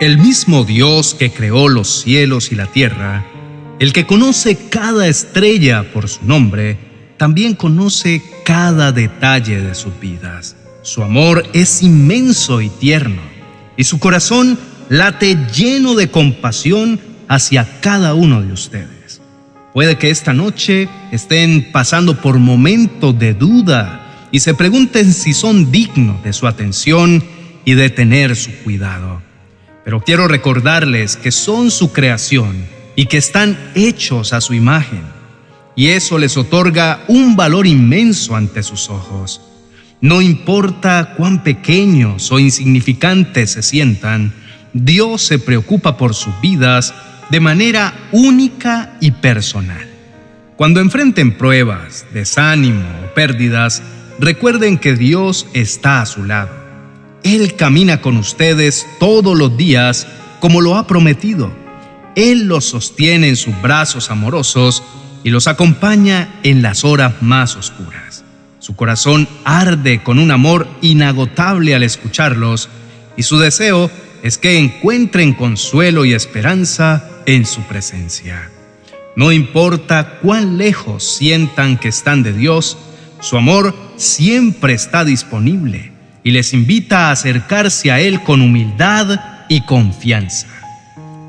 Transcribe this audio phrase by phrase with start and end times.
[0.00, 3.26] El mismo Dios que creó los cielos y la tierra,
[3.80, 6.78] el que conoce cada estrella por su nombre,
[7.16, 10.54] también conoce cada detalle de sus vidas.
[10.82, 13.20] Su amor es inmenso y tierno,
[13.76, 14.56] y su corazón
[14.88, 19.20] late lleno de compasión hacia cada uno de ustedes.
[19.74, 25.72] Puede que esta noche estén pasando por momentos de duda y se pregunten si son
[25.72, 27.24] dignos de su atención
[27.64, 29.26] y de tener su cuidado.
[29.88, 35.00] Pero quiero recordarles que son su creación y que están hechos a su imagen.
[35.76, 39.40] Y eso les otorga un valor inmenso ante sus ojos.
[40.02, 44.34] No importa cuán pequeños o insignificantes se sientan,
[44.74, 46.92] Dios se preocupa por sus vidas
[47.30, 49.88] de manera única y personal.
[50.56, 53.82] Cuando enfrenten pruebas, desánimo o pérdidas,
[54.18, 56.67] recuerden que Dios está a su lado
[57.24, 60.06] él camina con ustedes todos los días
[60.40, 61.50] como lo ha prometido.
[62.14, 64.82] Él los sostiene en sus brazos amorosos
[65.24, 68.24] y los acompaña en las horas más oscuras.
[68.60, 72.68] Su corazón arde con un amor inagotable al escucharlos
[73.16, 73.90] y su deseo
[74.22, 78.50] es que encuentren consuelo y esperanza en su presencia.
[79.16, 82.78] No importa cuán lejos sientan que están de Dios,
[83.20, 85.97] su amor siempre está disponible
[86.28, 90.46] y les invita a acercarse a Él con humildad y confianza.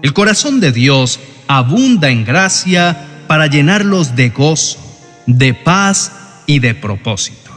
[0.01, 4.77] El corazón de Dios abunda en gracia para llenarlos de gozo,
[5.25, 6.11] de paz
[6.47, 7.49] y de propósito.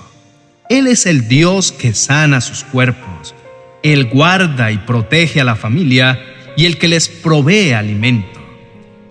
[0.68, 3.34] Él es el Dios que sana sus cuerpos,
[3.82, 6.20] Él guarda y protege a la familia
[6.56, 8.40] y el que les provee alimento.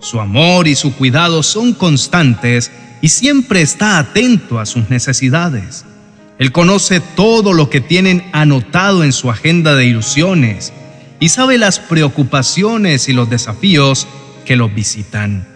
[0.00, 2.72] Su amor y su cuidado son constantes
[3.02, 5.84] y siempre está atento a sus necesidades.
[6.42, 10.72] Él conoce todo lo que tienen anotado en su agenda de ilusiones
[11.20, 14.08] y sabe las preocupaciones y los desafíos
[14.44, 15.46] que los visitan.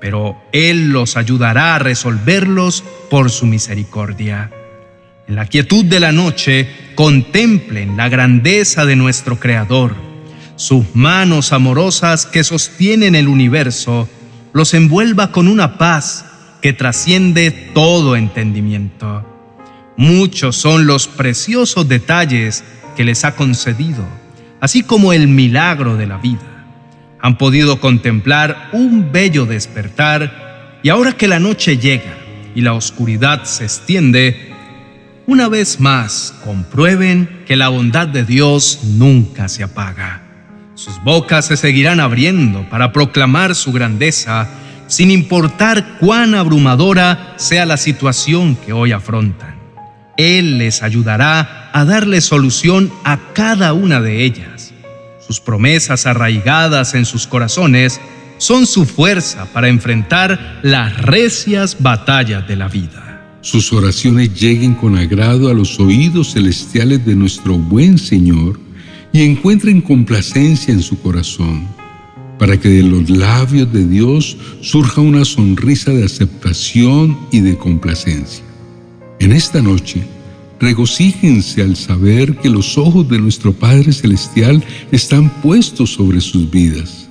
[0.00, 4.52] Pero Él los ayudará a resolverlos por su misericordia.
[5.26, 9.96] En la quietud de la noche, contemplen la grandeza de nuestro Creador.
[10.54, 14.08] Sus manos amorosas que sostienen el universo
[14.52, 16.26] los envuelva con una paz
[16.60, 19.31] que trasciende todo entendimiento.
[19.96, 22.64] Muchos son los preciosos detalles
[22.96, 24.04] que les ha concedido,
[24.60, 26.66] así como el milagro de la vida.
[27.20, 32.16] Han podido contemplar un bello despertar y ahora que la noche llega
[32.54, 34.52] y la oscuridad se extiende,
[35.26, 40.22] una vez más comprueben que la bondad de Dios nunca se apaga.
[40.74, 44.48] Sus bocas se seguirán abriendo para proclamar su grandeza,
[44.88, 49.51] sin importar cuán abrumadora sea la situación que hoy afrontan.
[50.16, 54.72] Él les ayudará a darle solución a cada una de ellas.
[55.26, 58.00] Sus promesas arraigadas en sus corazones
[58.38, 63.38] son su fuerza para enfrentar las recias batallas de la vida.
[63.40, 68.60] Sus oraciones lleguen con agrado a los oídos celestiales de nuestro buen Señor
[69.12, 71.66] y encuentren complacencia en su corazón,
[72.38, 78.44] para que de los labios de Dios surja una sonrisa de aceptación y de complacencia.
[79.22, 80.02] En esta noche,
[80.58, 87.08] regocíjense al saber que los ojos de nuestro Padre Celestial están puestos sobre sus vidas.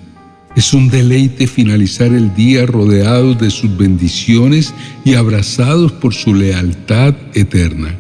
[0.58, 4.74] Es un deleite finalizar el día rodeados de sus bendiciones
[5.06, 7.98] y abrazados por su lealtad eterna.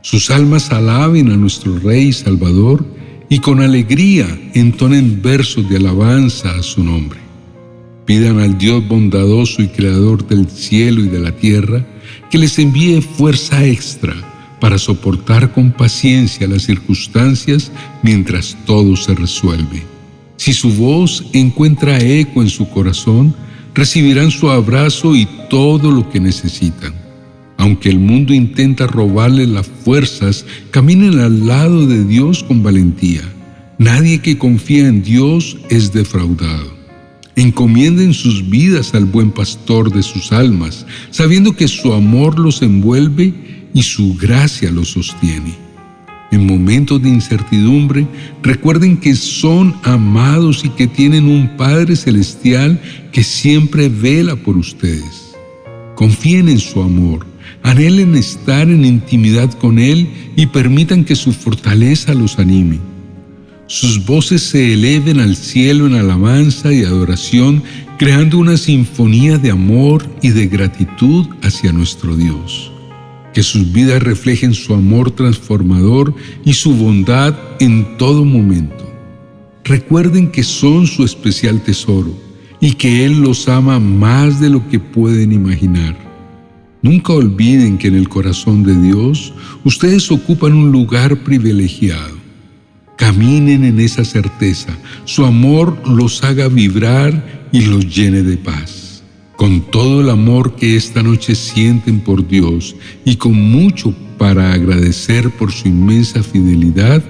[0.00, 2.82] Sus almas alaben a nuestro Rey y Salvador
[3.28, 7.20] y con alegría entonen versos de alabanza a su nombre.
[8.06, 11.84] Pidan al Dios bondadoso y creador del cielo y de la tierra
[12.30, 14.14] que les envíe fuerza extra
[14.60, 17.70] para soportar con paciencia las circunstancias
[18.02, 19.82] mientras todo se resuelve.
[20.36, 23.34] Si su voz encuentra eco en su corazón,
[23.74, 26.94] recibirán su abrazo y todo lo que necesitan.
[27.56, 33.22] Aunque el mundo intenta robarles las fuerzas, caminen al lado de Dios con valentía.
[33.78, 36.83] Nadie que confía en Dios es defraudado.
[37.36, 43.34] Encomienden sus vidas al buen pastor de sus almas, sabiendo que su amor los envuelve
[43.74, 45.54] y su gracia los sostiene.
[46.30, 48.06] En momentos de incertidumbre,
[48.42, 55.34] recuerden que son amados y que tienen un Padre Celestial que siempre vela por ustedes.
[55.96, 57.26] Confíen en su amor,
[57.64, 62.93] anhelen estar en intimidad con Él y permitan que su fortaleza los anime
[63.66, 67.62] sus voces se eleven al cielo en alabanza y adoración,
[67.98, 72.70] creando una sinfonía de amor y de gratitud hacia nuestro Dios.
[73.32, 76.14] Que sus vidas reflejen su amor transformador
[76.44, 78.82] y su bondad en todo momento.
[79.66, 82.14] recuerden que son su especial tesoro
[82.60, 85.96] y que Él los ama más de lo que pueden imaginar.
[86.82, 89.32] Nunca olviden que en el corazón de Dios
[89.64, 92.23] ustedes ocupan un lugar privilegiado.
[92.96, 99.02] Caminen en esa certeza, su amor los haga vibrar y los llene de paz.
[99.36, 105.28] Con todo el amor que esta noche sienten por Dios y con mucho para agradecer
[105.30, 107.02] por su inmensa fidelidad,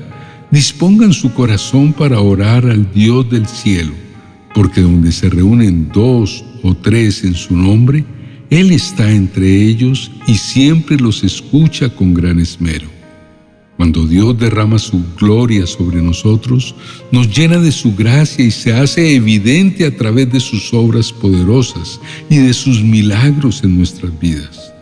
[0.50, 3.92] dispongan su corazón para orar al Dios del cielo,
[4.54, 8.04] porque donde se reúnen dos o tres en su nombre,
[8.48, 12.93] Él está entre ellos y siempre los escucha con gran esmero.
[13.76, 16.74] Cuando Dios derrama su gloria sobre nosotros,
[17.10, 22.00] nos llena de su gracia y se hace evidente a través de sus obras poderosas
[22.30, 24.72] y de sus milagros en nuestras vidas.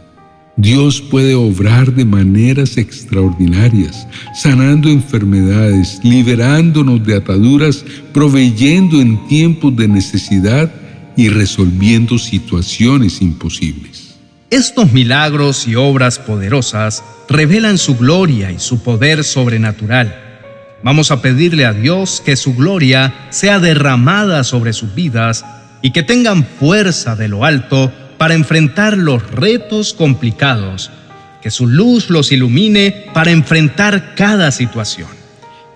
[0.58, 9.88] Dios puede obrar de maneras extraordinarias, sanando enfermedades, liberándonos de ataduras, proveyendo en tiempos de
[9.88, 10.70] necesidad
[11.16, 14.12] y resolviendo situaciones imposibles.
[14.52, 20.14] Estos milagros y obras poderosas revelan su gloria y su poder sobrenatural.
[20.82, 25.43] Vamos a pedirle a Dios que su gloria sea derramada sobre sus vidas
[25.81, 30.90] y que tengan fuerza de lo alto para enfrentar los retos complicados,
[31.40, 35.08] que su luz los ilumine para enfrentar cada situación.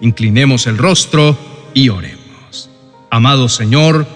[0.03, 1.39] Inclinemos el rostro
[1.73, 2.69] y oremos.
[3.11, 4.07] Amado Señor,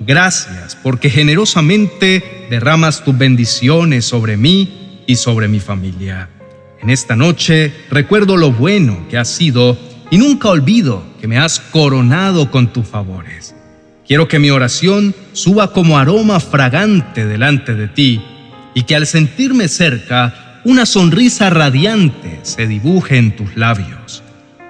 [0.00, 6.28] gracias porque generosamente derramas tus bendiciones sobre mí y sobre mi familia.
[6.82, 9.78] En esta noche recuerdo lo bueno que has sido
[10.10, 13.54] y nunca olvido que me has coronado con tus favores.
[14.06, 18.20] Quiero que mi oración suba como aroma fragante delante de ti
[18.74, 24.22] y que al sentirme cerca una sonrisa radiante se dibuje en tus labios.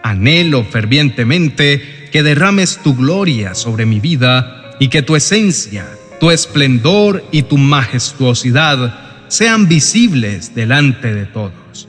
[0.02, 5.86] Anhelo fervientemente que derrames tu gloria sobre mi vida y que tu esencia,
[6.18, 11.86] tu esplendor y tu majestuosidad sean visibles delante de todos.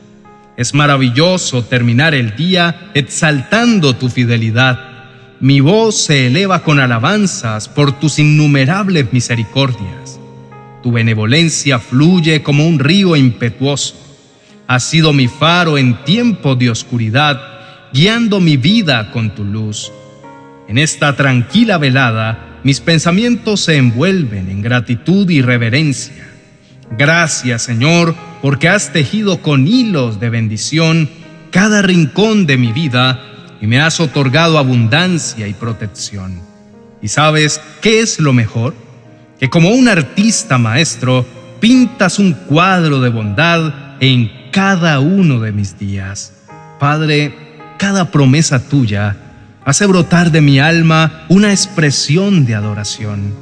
[0.58, 4.92] Es maravilloso terminar el día exaltando tu fidelidad
[5.42, 10.20] mi voz se eleva con alabanzas por tus innumerables misericordias.
[10.84, 13.96] Tu benevolencia fluye como un río impetuoso.
[14.68, 17.42] Has sido mi faro en tiempo de oscuridad,
[17.92, 19.92] guiando mi vida con tu luz.
[20.68, 26.28] En esta tranquila velada, mis pensamientos se envuelven en gratitud y reverencia.
[26.98, 31.10] Gracias, Señor, porque has tejido con hilos de bendición
[31.52, 33.19] cada rincón de mi vida
[33.62, 36.42] y me has otorgado abundancia y protección.
[37.02, 38.75] ¿Y sabes qué es lo mejor?
[39.40, 41.25] Que como un artista maestro,
[41.60, 46.34] pintas un cuadro de bondad en cada uno de mis días.
[46.80, 47.34] Padre,
[47.78, 49.16] cada promesa tuya
[49.63, 53.34] hace brotar de mi alma una expresión de adoración,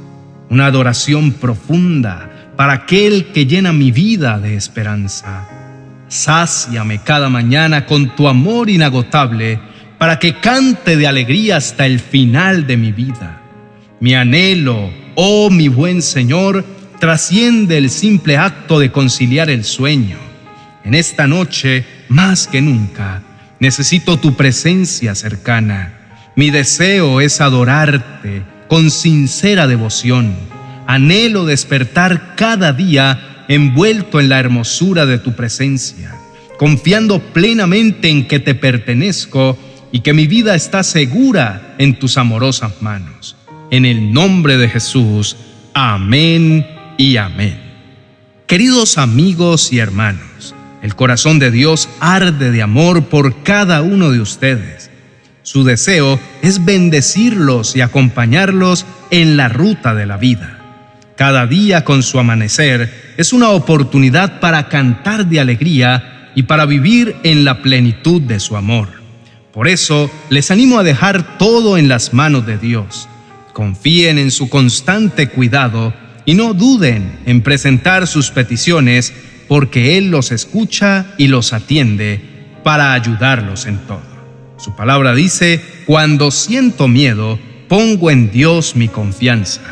[0.48, 5.48] una adoración profunda para aquel que llena mi vida de esperanza.
[6.08, 9.60] Sáciame cada mañana con tu amor inagotable
[9.96, 13.40] para que cante de alegría hasta el final de mi vida.
[14.00, 16.64] Mi anhelo, oh mi buen Señor,
[16.98, 20.18] trasciende el simple acto de conciliar el sueño.
[20.84, 23.22] En esta noche, más que nunca,
[23.58, 25.99] necesito tu presencia cercana.
[26.40, 30.34] Mi deseo es adorarte con sincera devoción.
[30.86, 36.16] Anhelo despertar cada día envuelto en la hermosura de tu presencia,
[36.58, 39.58] confiando plenamente en que te pertenezco
[39.92, 43.36] y que mi vida está segura en tus amorosas manos.
[43.70, 45.36] En el nombre de Jesús,
[45.74, 47.60] amén y amén.
[48.46, 54.20] Queridos amigos y hermanos, el corazón de Dios arde de amor por cada uno de
[54.20, 54.89] ustedes.
[55.50, 60.60] Su deseo es bendecirlos y acompañarlos en la ruta de la vida.
[61.16, 67.16] Cada día con su amanecer es una oportunidad para cantar de alegría y para vivir
[67.24, 68.90] en la plenitud de su amor.
[69.52, 73.08] Por eso les animo a dejar todo en las manos de Dios.
[73.52, 75.92] Confíen en su constante cuidado
[76.26, 79.12] y no duden en presentar sus peticiones
[79.48, 82.20] porque Él los escucha y los atiende
[82.62, 84.09] para ayudarlos en todo.
[84.62, 87.38] Su palabra dice, cuando siento miedo,
[87.68, 89.62] pongo en Dios mi confianza.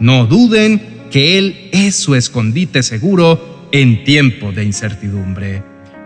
[0.00, 5.62] No duden que Él es su escondite seguro en tiempo de incertidumbre.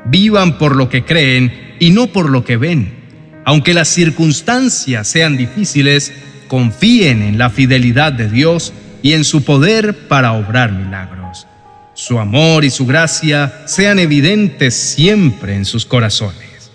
[0.06, 3.02] Vivan por lo que creen y no por lo que ven
[3.44, 6.12] aunque las circunstancias sean difíciles,
[6.48, 11.46] confíen en la fidelidad de Dios y en su poder para obrar milagros.
[11.94, 16.70] Su amor y su gracia sean evidentes siempre en sus corazones.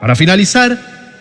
[0.00, 0.78] Para finalizar,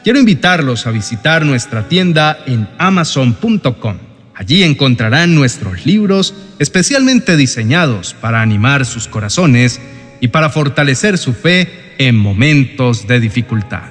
[0.07, 3.97] quiero invitarlos a visitar nuestra tienda en amazon.com.
[4.33, 9.81] Allí encontrarán nuestros libros especialmente diseñados para animar sus corazones
[10.21, 13.83] y para fortalecer su fe en momentos de dificultad.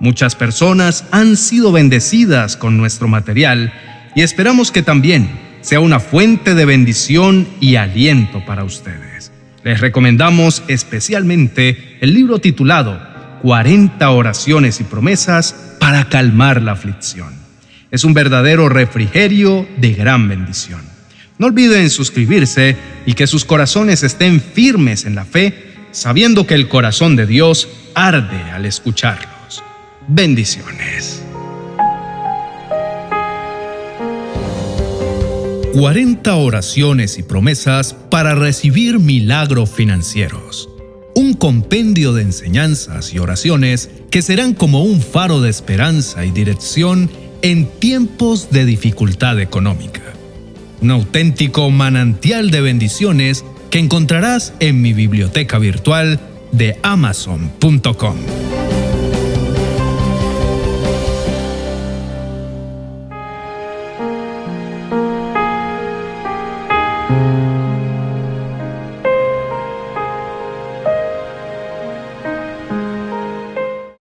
[0.00, 3.72] Muchas personas han sido bendecidas con nuestro material
[4.14, 5.30] y esperamos que también
[5.62, 9.32] sea una fuente de bendición y aliento para ustedes.
[9.64, 13.07] Les recomendamos especialmente el libro titulado
[13.42, 17.32] 40 oraciones y promesas para calmar la aflicción.
[17.90, 20.80] Es un verdadero refrigerio de gran bendición.
[21.38, 22.76] No olviden suscribirse
[23.06, 27.68] y que sus corazones estén firmes en la fe, sabiendo que el corazón de Dios
[27.94, 29.62] arde al escucharlos.
[30.08, 31.22] Bendiciones.
[35.72, 40.68] 40 oraciones y promesas para recibir milagros financieros
[41.38, 47.10] compendio de enseñanzas y oraciones que serán como un faro de esperanza y dirección
[47.42, 50.02] en tiempos de dificultad económica.
[50.80, 56.20] Un auténtico manantial de bendiciones que encontrarás en mi biblioteca virtual
[56.52, 58.16] de amazon.com.